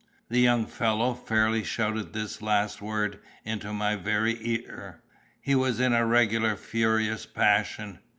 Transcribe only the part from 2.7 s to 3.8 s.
word into